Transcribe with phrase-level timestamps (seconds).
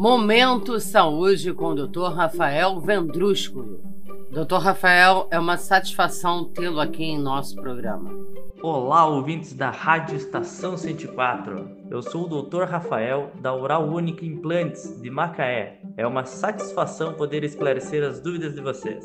[0.00, 2.14] Momento Saúde com o Dr.
[2.14, 3.82] Rafael Vendrúsculo.
[4.30, 4.54] Dr.
[4.54, 8.10] Rafael, é uma satisfação tê-lo aqui em nosso programa.
[8.62, 11.68] Olá, ouvintes da Rádio Estação 104.
[11.90, 12.62] Eu sou o Dr.
[12.62, 15.82] Rafael, da Oral Única Implantes, de Macaé.
[15.98, 19.04] É uma satisfação poder esclarecer as dúvidas de vocês.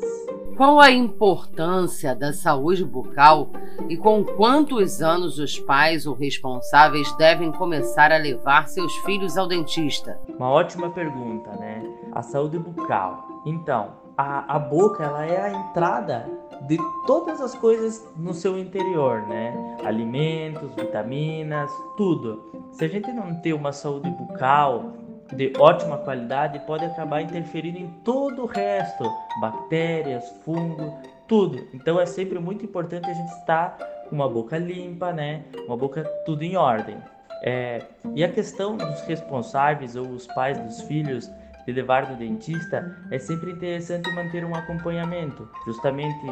[0.56, 3.50] Qual a importância da saúde bucal
[3.90, 9.46] e com quantos anos os pais ou responsáveis devem começar a levar seus filhos ao
[9.46, 10.18] dentista?
[10.26, 11.82] Uma ótima pergunta, né?
[12.10, 13.42] A saúde bucal.
[13.44, 16.26] Então, a, a boca ela é a entrada
[16.66, 19.76] de todas as coisas no seu interior, né?
[19.84, 22.42] Alimentos, vitaminas, tudo.
[22.72, 24.94] Se a gente não ter uma saúde bucal
[25.34, 29.04] de ótima qualidade, pode acabar interferindo em todo o resto,
[29.40, 31.66] bactérias, fungo, tudo.
[31.74, 33.76] Então é sempre muito importante a gente estar
[34.08, 35.42] com uma boca limpa, né?
[35.66, 36.96] Uma boca tudo em ordem.
[37.42, 37.82] É,
[38.14, 41.30] e a questão dos responsáveis ou os pais dos filhos
[41.66, 45.48] de levar do dentista, é sempre interessante manter um acompanhamento.
[45.66, 46.24] Justamente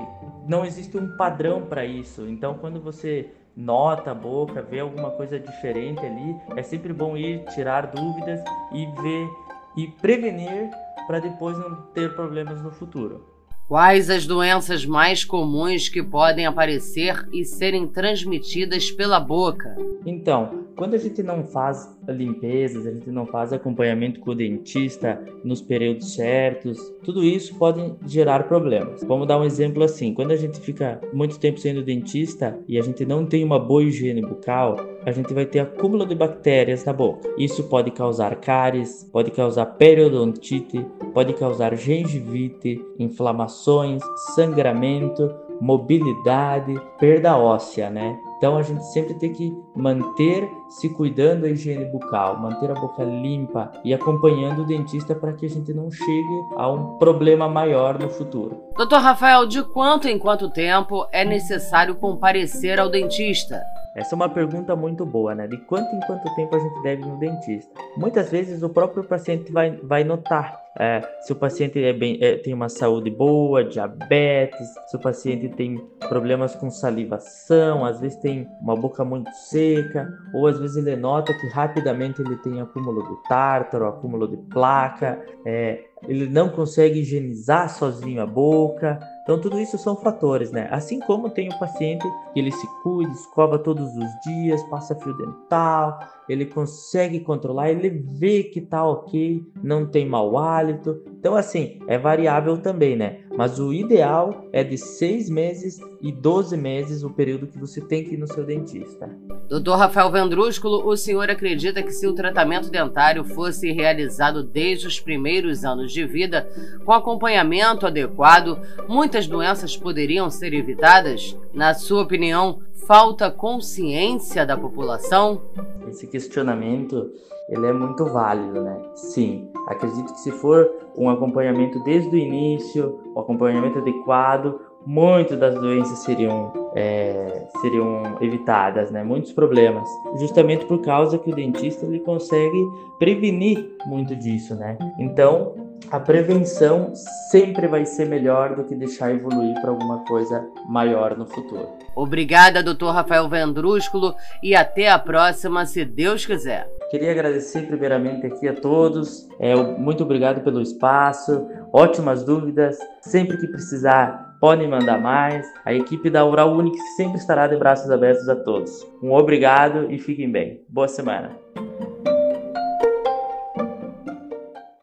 [0.47, 2.29] não existe um padrão para isso.
[2.29, 7.45] Então, quando você nota a boca, vê alguma coisa diferente ali, é sempre bom ir
[7.55, 8.41] tirar dúvidas
[8.73, 9.29] e ver
[9.77, 10.71] e prevenir
[11.07, 13.35] para depois não ter problemas no futuro.
[13.67, 19.75] Quais as doenças mais comuns que podem aparecer e serem transmitidas pela boca?
[20.05, 25.23] Então, quando a gente não faz limpezas, a gente não faz acompanhamento com o dentista
[25.43, 29.03] nos períodos certos, tudo isso pode gerar problemas.
[29.05, 32.83] Vamos dar um exemplo assim: quando a gente fica muito tempo sendo dentista e a
[32.83, 36.93] gente não tem uma boa higiene bucal, a gente vai ter acúmulo de bactérias na
[36.93, 37.29] boca.
[37.39, 44.03] Isso pode causar cáries, pode causar periodontite, pode causar gengivite, inflamações,
[44.35, 48.19] sangramento, mobilidade, perda óssea, né?
[48.45, 53.03] Então a gente sempre tem que manter se cuidando da higiene bucal, manter a boca
[53.03, 57.99] limpa e acompanhando o dentista para que a gente não chegue a um problema maior
[57.99, 58.61] no futuro.
[58.77, 63.63] Doutor Rafael, de quanto em quanto tempo é necessário comparecer ao dentista?
[63.97, 65.47] Essa é uma pergunta muito boa, né?
[65.47, 67.73] De quanto em quanto tempo a gente deve ir no dentista?
[67.97, 72.37] Muitas vezes o próprio paciente vai, vai notar é, se o paciente é bem, é,
[72.37, 78.49] tem uma saúde boa, diabetes, se o paciente tem problemas com salivação, às vezes tem
[78.61, 83.29] uma boca muito seca, ou às vezes ele nota que rapidamente ele tem acúmulo de
[83.29, 88.99] tártaro, acúmulo de placa, é, ele não consegue higienizar sozinho a boca.
[89.23, 90.69] Então, tudo isso são fatores, né?
[90.71, 95.17] Assim como tem o paciente que ele se cuida, escova todos os dias, passa fio
[95.17, 95.99] dental,
[96.29, 101.03] ele consegue controlar, ele vê que tá ok, não tem mau hálito.
[101.25, 103.21] Então, assim, é variável também, né?
[103.35, 108.05] Mas o ideal é de seis meses e 12 meses o período que você tem
[108.05, 109.09] que ir no seu dentista.
[109.49, 115.01] Doutor Rafael Vendrúsculo, o senhor acredita que se o tratamento dentário fosse realizado desde os
[115.01, 116.47] primeiros anos de vida,
[116.85, 121.35] com acompanhamento adequado, muitas doenças poderiam ser evitadas?
[121.55, 125.41] Na sua opinião, falta consciência da população?
[125.89, 127.11] Esse questionamento
[127.49, 128.79] ele é muito válido, né?
[128.95, 135.39] Sim, acredito que se for um acompanhamento desde o início, o um acompanhamento adequado, muitas
[135.39, 139.03] das doenças seriam, é, seriam evitadas, né?
[139.03, 139.89] Muitos problemas,
[140.19, 142.59] justamente por causa que o dentista ele consegue
[142.99, 144.77] prevenir muito disso, né?
[144.99, 145.55] Então,
[145.91, 146.93] a prevenção
[147.31, 151.69] sempre vai ser melhor do que deixar evoluir para alguma coisa maior no futuro.
[151.95, 152.87] Obrigada, Dr.
[152.87, 156.69] Rafael Vendrúsculo, e até a próxima, se Deus quiser.
[156.95, 159.29] Queria agradecer primeiramente aqui a todos.
[159.41, 162.79] É, muito obrigado pelo espaço, ótimas dúvidas.
[163.01, 165.45] Sempre que precisar, podem mandar mais.
[165.65, 168.87] A equipe da Oral Unique sempre estará de braços abertos a todos.
[169.03, 170.63] Um obrigado e fiquem bem.
[170.69, 171.37] Boa semana.